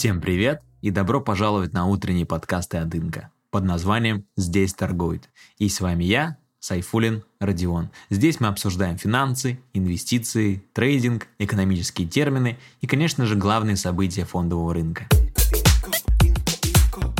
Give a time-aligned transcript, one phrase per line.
[0.00, 5.28] Всем привет и добро пожаловать на утренние подкасты от Инка под названием «Здесь торгуют».
[5.58, 7.90] И с вами я, Сайфулин Родион.
[8.08, 15.06] Здесь мы обсуждаем финансы, инвестиции, трейдинг, экономические термины и, конечно же, главные события фондового рынка.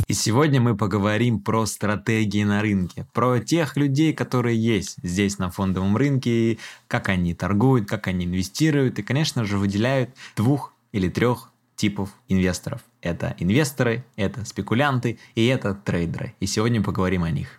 [0.07, 5.51] И сегодня мы поговорим про стратегии на рынке, про тех людей, которые есть здесь на
[5.51, 6.57] фондовом рынке,
[6.87, 11.50] как они торгуют, как они инвестируют и, конечно же, выделяют двух или трех
[11.81, 12.81] типов инвесторов.
[13.01, 16.35] Это инвесторы, это спекулянты и это трейдеры.
[16.39, 17.57] И сегодня поговорим о них.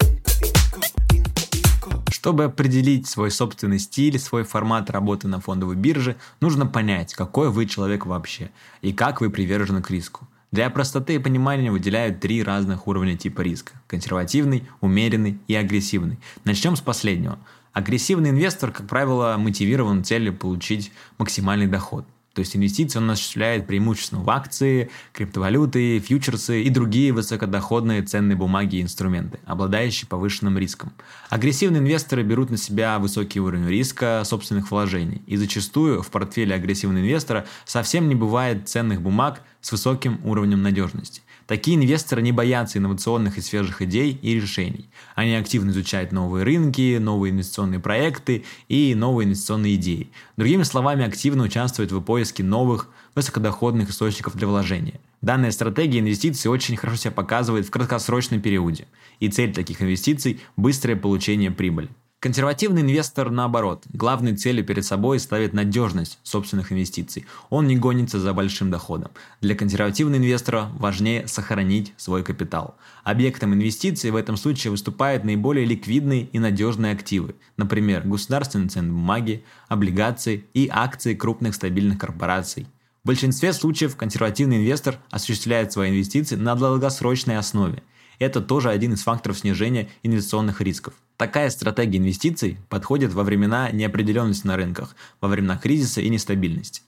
[2.09, 7.67] Чтобы определить свой собственный стиль, свой формат работы на фондовой бирже, нужно понять, какой вы
[7.67, 8.51] человек вообще
[8.81, 10.29] и как вы привержены к риску.
[10.53, 13.73] Для простоты и понимания выделяют три разных уровня типа риска.
[13.89, 16.21] Консервативный, умеренный и агрессивный.
[16.45, 17.41] Начнем с последнего.
[17.73, 22.05] Агрессивный инвестор, как правило, мотивирован целью получить максимальный доход.
[22.35, 28.77] То есть инвестиции он осуществляет преимущественно в акции, криптовалюты, фьючерсы и другие высокодоходные ценные бумаги
[28.77, 30.93] и инструменты, обладающие повышенным риском.
[31.29, 35.23] Агрессивные инвесторы берут на себя высокий уровень риска собственных вложений.
[35.27, 41.23] И зачастую в портфеле агрессивного инвестора совсем не бывает ценных бумаг с высоким уровнем надежности.
[41.47, 44.89] Такие инвесторы не боятся инновационных и свежих идей и решений.
[45.15, 50.11] Они активно изучают новые рынки, новые инвестиционные проекты и новые инвестиционные идеи.
[50.37, 55.01] Другими словами, активно участвуют в поиске новых высокодоходных источников для вложения.
[55.21, 58.87] Данная стратегия инвестиций очень хорошо себя показывает в краткосрочном периоде.
[59.21, 61.89] И цель таких инвестиций– быстрое получение прибыли.
[62.23, 67.27] Консервативный инвестор, наоборот, главной целью перед собой ставит надежность собственных инвестиций.
[67.51, 69.11] Он не гонится за большим доходом.
[69.41, 72.77] Для консервативного инвестора важнее сохранить свой капитал.
[73.03, 79.45] Объектом инвестиций в этом случае выступают наиболее ликвидные и надежные активы, например, государственные ценные бумаги,
[79.67, 82.69] облигации и акции крупных стабильных корпораций.
[83.03, 87.83] В большинстве случаев консервативный инвестор осуществляет свои инвестиции на долгосрочной основе.
[88.23, 90.95] Это тоже один из факторов снижения инвестиционных рисков.
[91.17, 96.83] Такая стратегия инвестиций подходит во времена неопределенности на рынках, во времена кризиса и нестабильности.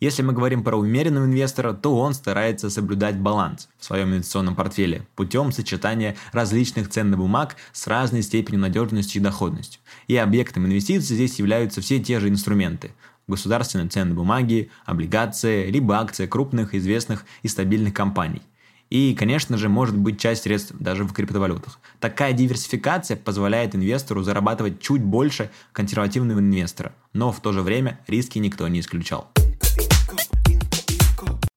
[0.00, 5.06] Если мы говорим про умеренного инвестора, то он старается соблюдать баланс в своем инвестиционном портфеле
[5.14, 9.82] путем сочетания различных ценных бумаг с разной степенью надежности и доходностью.
[10.06, 12.92] И объектом инвестиций здесь являются все те же инструменты
[13.26, 18.40] государственные ценные бумаги, облигации, либо акции крупных, известных и стабильных компаний–
[18.90, 21.78] и, конечно же, может быть часть средств даже в криптовалютах.
[22.00, 28.38] Такая диверсификация позволяет инвестору зарабатывать чуть больше консервативного инвестора, но в то же время риски
[28.38, 29.30] никто не исключал.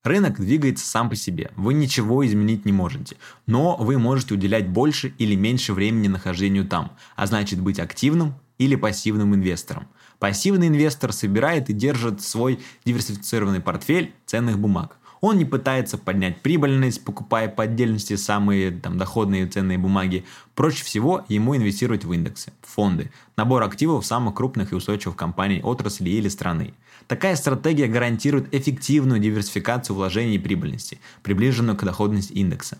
[0.03, 5.13] Рынок двигается сам по себе, вы ничего изменить не можете, но вы можете уделять больше
[5.19, 9.87] или меньше времени нахождению там, а значит быть активным или пассивным инвестором.
[10.17, 14.97] Пассивный инвестор собирает и держит свой диверсифицированный портфель ценных бумаг.
[15.21, 20.25] Он не пытается поднять прибыльность, покупая по отдельности самые там, доходные ценные бумаги.
[20.55, 26.09] Проще всего ему инвестировать в индексы, фонды, набор активов самых крупных и устойчивых компаний отрасли
[26.09, 26.73] или страны.
[27.07, 32.77] Такая стратегия гарантирует эффективную диверсификацию вложений и прибыльности, приближенную к доходности индекса.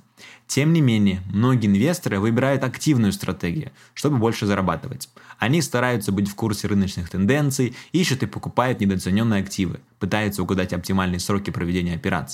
[0.48, 5.10] Тем не менее, многие инвесторы выбирают активную стратегию, чтобы больше зарабатывать.
[5.38, 11.20] Они стараются быть в курсе рыночных тенденций, ищут и покупают недооцененные активы, пытаются угадать оптимальные
[11.20, 12.31] сроки проведения операций.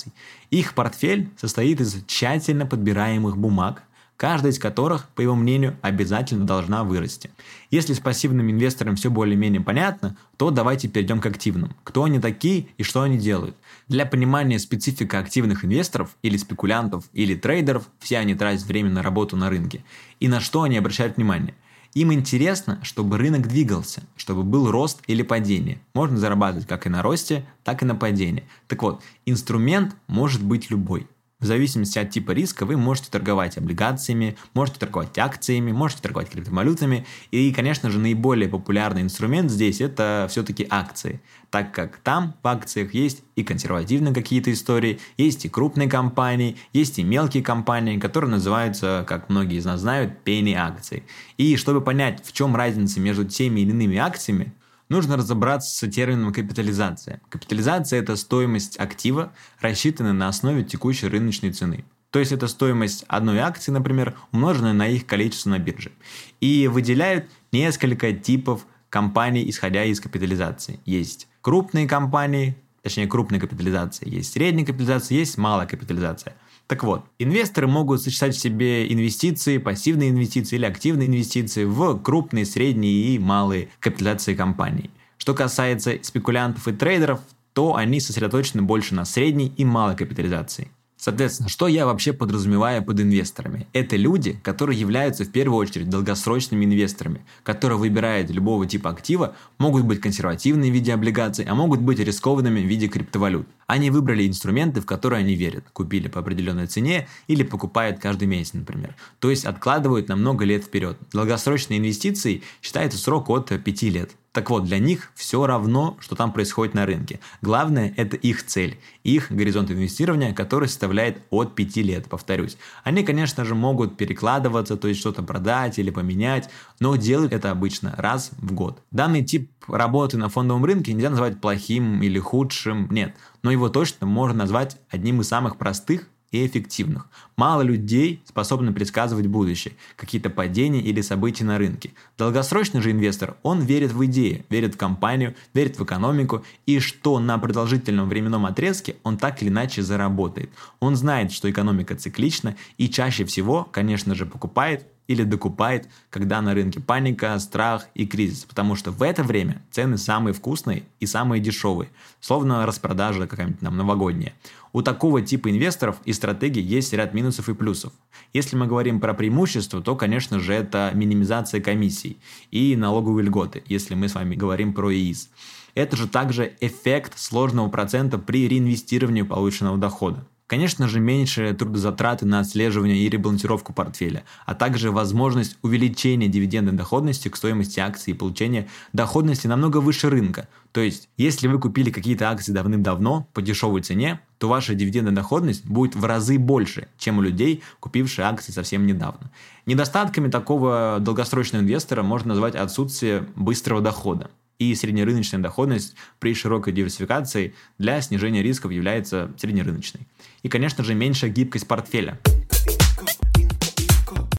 [0.50, 3.82] Их портфель состоит из тщательно подбираемых бумаг,
[4.18, 7.30] каждая из которых, по его мнению, обязательно должна вырасти.
[7.70, 11.74] Если с пассивным инвестором все более-менее понятно, то давайте перейдем к активным.
[11.84, 13.56] Кто они такие и что они делают.
[13.86, 19.36] Для понимания специфика активных инвесторов или спекулянтов или трейдеров, все они тратят время на работу
[19.36, 19.84] на рынке.
[20.20, 21.54] И на что они обращают внимание.
[21.94, 25.80] Им интересно, чтобы рынок двигался, чтобы был рост или падение.
[25.94, 28.44] Можно зарабатывать как и на росте, так и на падении.
[28.66, 31.08] Так вот, инструмент может быть любой.
[31.40, 37.06] В зависимости от типа риска вы можете торговать облигациями, можете торговать акциями, можете торговать криптовалютами.
[37.30, 41.20] И, конечно же, наиболее популярный инструмент здесь это все-таки акции.
[41.50, 46.98] Так как там в акциях есть и консервативные какие-то истории, есть и крупные компании, есть
[46.98, 51.04] и мелкие компании, которые называются, как многие из нас знают, пени акции.
[51.36, 54.54] И чтобы понять, в чем разница между теми или иными акциями,
[54.88, 57.20] нужно разобраться с термином капитализация.
[57.28, 61.84] Капитализация– это стоимость актива, рассчитанная на основе текущей рыночной цены.
[62.10, 65.92] То есть это стоимость одной акции, например, умноженная на их количество на бирже.
[66.40, 70.80] И выделяют несколько типов компаний, исходя из капитализации.
[70.86, 76.34] Есть крупные компании, точнее крупная капитализация, есть средняя капитализация, есть малая капитализация–
[76.68, 82.44] так вот, инвесторы могут сочетать в себе инвестиции, пассивные инвестиции или активные инвестиции в крупные,
[82.44, 84.90] средние и малые капитализации компаний.
[85.16, 87.20] Что касается спекулянтов и трейдеров,
[87.54, 90.70] то они сосредоточены больше на средней и малой капитализации.
[90.98, 93.68] Соответственно, что я вообще подразумеваю под инвесторами?
[93.72, 99.84] Это люди, которые являются в первую очередь долгосрочными инвесторами, которые выбирают любого типа актива, могут
[99.84, 103.46] быть консервативные в виде облигаций, а могут быть рискованными в виде криптовалют.
[103.68, 108.54] Они выбрали инструменты, в которые они верят, купили по определенной цене или покупают каждый месяц,
[108.54, 108.96] например.
[109.20, 110.98] То есть откладывают на много лет вперед.
[111.12, 114.16] Долгосрочные инвестиции считается срок от 5 лет.
[114.32, 117.18] Так вот, для них все равно, что там происходит на рынке.
[117.40, 122.58] Главное– это их цель, их горизонт инвестирования, который составляет от 5 лет, повторюсь.
[122.84, 127.94] Они, конечно же, могут перекладываться, то есть что-то продать или поменять, но делают это обычно
[127.96, 128.82] раз в год.
[128.90, 134.06] Данный тип работы на фондовом рынке нельзя назвать плохим или худшим, нет, но его точно
[134.06, 137.08] можно назвать одним из самых простых и эффективных.
[137.36, 141.92] Мало людей способны предсказывать будущее, какие-то падения или события на рынке.
[142.16, 147.18] Долгосрочный же инвестор, он верит в идеи, верит в компанию, верит в экономику и что
[147.18, 150.50] на продолжительном временном отрезке он так или иначе заработает.
[150.80, 156.54] Он знает, что экономика циклична и чаще всего, конечно же, покупает или докупает, когда на
[156.54, 161.40] рынке паника, страх и кризис, потому что в это время цены самые вкусные и самые
[161.40, 161.90] дешевые,
[162.20, 164.34] словно распродажа какая-нибудь нам новогодняя.
[164.72, 167.92] У такого типа инвесторов и стратегий есть ряд минусов и плюсов.
[168.34, 172.18] Если мы говорим про преимущества, то, конечно же, это минимизация комиссий
[172.50, 175.30] и налоговые льготы, если мы с вами говорим про ИИС.
[175.74, 180.26] Это же также эффект сложного процента при реинвестировании полученного дохода.
[180.48, 187.28] Конечно же, меньше трудозатраты на отслеживание и ребалансировку портфеля, а также возможность увеличения дивидендной доходности
[187.28, 190.48] к стоимости акций и получения доходности намного выше рынка.
[190.72, 195.66] То есть, если вы купили какие-то акции давным-давно по дешевой цене, то ваша дивидендная доходность
[195.66, 199.30] будет в разы больше, чем у людей, купивших акции совсем недавно.
[199.66, 207.54] Недостатками такого долгосрочного инвестора можно назвать отсутствие быстрого дохода и среднерыночная доходность при широкой диверсификации
[207.78, 210.06] для снижения рисков является среднерыночной.
[210.42, 212.18] И, конечно же, меньшая гибкость портфеля.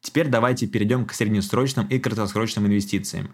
[0.01, 3.29] Теперь давайте перейдем к среднесрочным и краткосрочным инвестициям.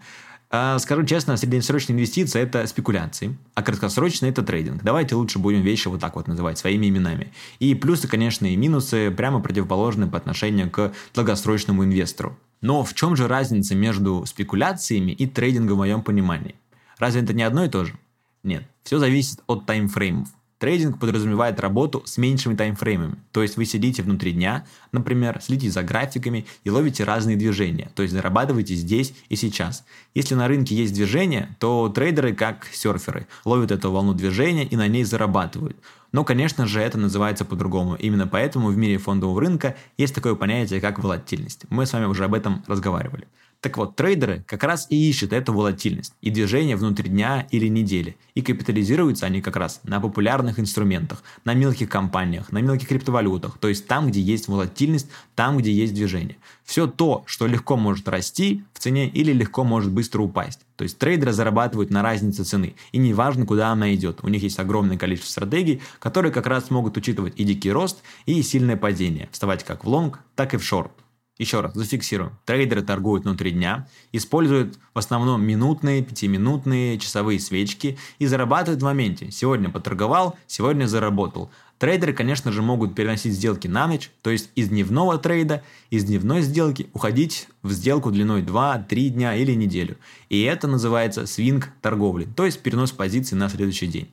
[0.48, 4.84] А, скажу честно, среднесрочные инвестиции– это спекуляции, а краткосрочные– это трейдинг.
[4.84, 7.32] Давайте лучше будем вещи вот так вот называть, своими именами.
[7.58, 12.38] И плюсы, конечно, и минусы прямо противоположны по отношению к долгосрочному инвестору.
[12.60, 16.54] Но в чем же разница между спекуляциями и трейдингом в моем понимании?
[16.98, 17.94] Разве это не одно и то же?
[18.42, 20.28] Нет, все зависит от таймфреймов.
[20.58, 25.82] Трейдинг подразумевает работу с меньшими таймфреймами, то есть вы сидите внутри дня, например, следите за
[25.82, 29.84] графиками и ловите разные движения, то есть зарабатываете здесь и сейчас.
[30.14, 34.88] Если на рынке есть движение, то трейдеры, как серферы, ловят эту волну движения и на
[34.88, 35.76] ней зарабатывают.
[36.12, 37.94] Но, конечно же, это называется по-другому.
[37.96, 41.66] Именно поэтому в мире фондового рынка есть такое понятие, как волатильность.
[41.68, 43.28] Мы с вами уже об этом разговаривали.
[43.66, 48.16] Так вот, трейдеры как раз и ищут эту волатильность и движение внутри дня или недели.
[48.36, 53.66] И капитализируются они как раз на популярных инструментах, на мелких компаниях, на мелких криптовалютах, то
[53.66, 56.36] есть там, где есть волатильность, там, где есть движение.
[56.62, 60.60] Все то, что легко может расти в цене или легко может быстро упасть.
[60.76, 64.20] То есть трейдеры зарабатывают на разнице цены, и неважно, куда она идет.
[64.22, 68.40] У них есть огромное количество стратегий, которые как раз могут учитывать и дикий рост, и
[68.42, 70.92] сильное падение, вставать как в лонг, так и в шорт.
[71.38, 72.32] Еще раз, зафиксируем.
[72.46, 79.30] Трейдеры торгуют внутри дня, используют в основном минутные, пятиминутные, часовые свечки и зарабатывают в моменте.
[79.30, 81.50] Сегодня поторговал, сегодня заработал.
[81.78, 86.40] Трейдеры, конечно же, могут переносить сделки на ночь, то есть из дневного трейда, из дневной
[86.40, 89.98] сделки уходить в сделку длиной 2-3 дня или неделю.
[90.30, 94.08] И это называется свинг торговли, то есть перенос позиций на следующий день.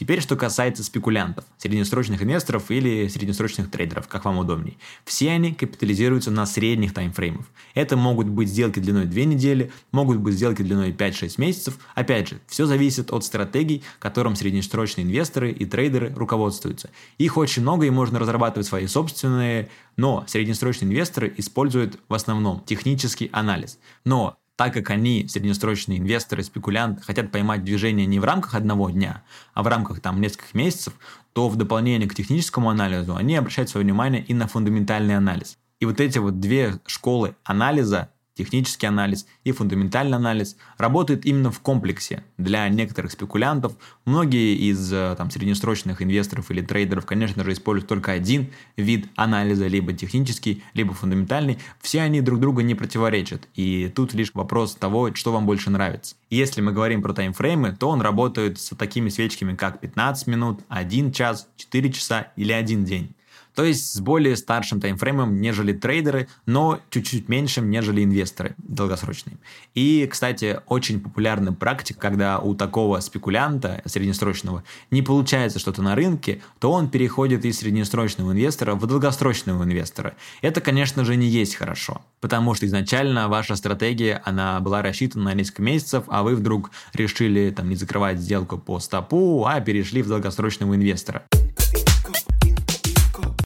[0.00, 4.78] Теперь, что касается спекулянтов, среднесрочных инвесторов или среднесрочных трейдеров, как вам удобней.
[5.04, 7.44] Все они капитализируются на средних таймфреймах.
[7.74, 11.78] Это могут быть сделки длиной 2 недели, могут быть сделки длиной 5-6 месяцев.
[11.94, 16.88] Опять же, все зависит от стратегий, которым среднесрочные инвесторы и трейдеры руководствуются.
[17.18, 23.28] Их очень много и можно разрабатывать свои собственные, но среднесрочные инвесторы используют в основном технический
[23.34, 23.78] анализ.
[24.06, 29.22] Но так как они, среднесрочные инвесторы, спекулянты, хотят поймать движение не в рамках одного дня,
[29.54, 30.92] а в рамках там нескольких месяцев,
[31.32, 35.56] то в дополнение к техническому анализу они обращают свое внимание и на фундаментальный анализ.
[35.78, 38.10] И вот эти вот две школы анализа
[38.40, 43.74] технический анализ и фундаментальный анализ работают именно в комплексе для некоторых спекулянтов.
[44.06, 49.66] Многие из э, там, среднесрочных инвесторов или трейдеров, конечно же, используют только один вид анализа,
[49.66, 51.58] либо технический, либо фундаментальный.
[51.82, 53.46] Все они друг друга не противоречат.
[53.54, 56.16] И тут лишь вопрос того, что вам больше нравится.
[56.30, 61.12] Если мы говорим про таймфреймы, то он работает с такими свечками, как 15 минут, 1
[61.12, 63.14] час, 4 часа или 1 день.
[63.54, 69.38] То есть с более старшим таймфреймом, нежели трейдеры, но чуть-чуть меньшим, нежели инвесторы долгосрочные.
[69.74, 76.42] И, кстати, очень популярная практика, когда у такого спекулянта среднесрочного не получается что-то на рынке,
[76.58, 80.14] то он переходит из среднесрочного инвестора в долгосрочного инвестора.
[80.42, 85.34] Это, конечно же, не есть хорошо, потому что изначально ваша стратегия, она была рассчитана на
[85.34, 90.08] несколько месяцев, а вы вдруг решили там не закрывать сделку по стопу, а перешли в
[90.08, 91.24] долгосрочного инвестора.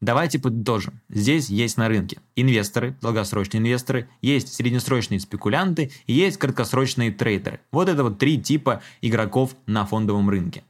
[0.05, 1.01] Давайте подытожим.
[1.09, 7.61] Здесь есть на рынке инвесторы, долгосрочные инвесторы, есть среднесрочные спекулянты и есть краткосрочные трейдеры.
[7.73, 10.63] Вот это вот три типа игроков на фондовом рынке.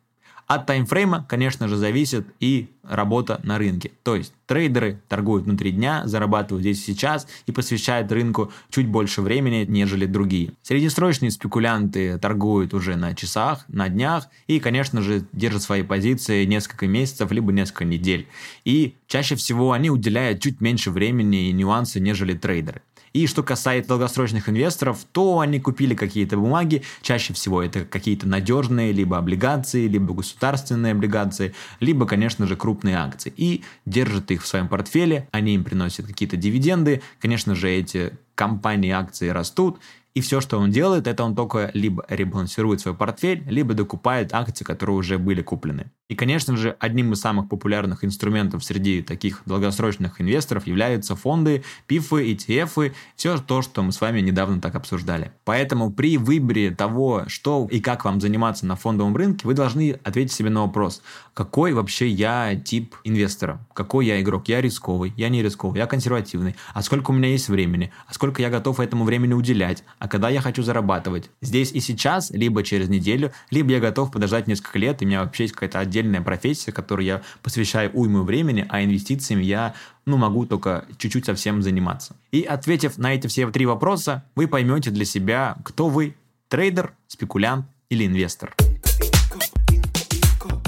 [0.47, 3.93] От таймфрейма, конечно же, зависит и работа на рынке.
[4.03, 9.23] То есть трейдеры торгуют внутри дня, зарабатывают здесь и сейчас и посвящают рынку чуть больше
[9.23, 10.53] времени, нежели другие.
[10.63, 16.87] Среднесрочные спекулянты торгуют уже на часах, на днях и, конечно же, держат свои позиции несколько
[16.87, 18.29] месяцев, либо несколько недель.
[18.65, 22.83] И чаще всего они уделяют чуть меньше времени и нюансы, нежели трейдеры.
[23.15, 28.91] И что касается долгосрочных инвесторов, то они купили какие-то бумаги, чаще всего это какие-то надежные,
[28.91, 33.33] либо облигации, либо государственные облигации, либо, конечно же, крупные акции.
[33.37, 38.91] И держат их в своем портфеле, они им приносят какие-то дивиденды, конечно же, эти компании,
[38.91, 39.79] акции растут,
[40.15, 44.65] и все, что он делает, это он только либо ребалансирует свой портфель, либо докупает акции,
[44.65, 45.91] которые уже были куплены.
[46.11, 52.31] И, конечно же, одним из самых популярных инструментов среди таких долгосрочных инвесторов являются фонды, пифы,
[52.33, 55.33] ETF, все то, что мы с вами недавно так обсуждали.
[55.45, 60.35] Поэтому при выборе того, что и как вам заниматься на фондовом рынке, вы должны ответить
[60.35, 61.01] себе на вопрос,
[61.33, 66.55] какой вообще я тип инвестора, какой я игрок, я рисковый, я не рисковый, я консервативный,
[66.75, 70.29] а сколько у меня есть времени, а сколько я готов этому времени уделять, а когда
[70.29, 71.31] я хочу зарабатывать.
[71.41, 75.23] Здесь и сейчас, либо через неделю, либо я готов подождать несколько лет, и у меня
[75.23, 79.75] вообще есть какая-то отдельная профессия, которой я посвящаю уйму времени, а инвестициями я
[80.07, 82.17] ну, могу только чуть-чуть совсем заниматься.
[82.33, 86.17] И ответив на эти все три вопроса, вы поймете для себя, кто вы–
[86.49, 88.55] трейдер, спекулянт или инвестор.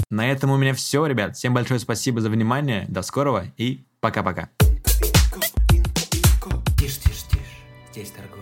[0.09, 1.35] На этом у меня все, ребят.
[1.35, 2.85] Всем большое спасибо за внимание.
[2.87, 4.49] До скорого и пока-пока.
[6.77, 7.41] Тише, тише, тише.
[7.91, 8.36] Здесь торгуют.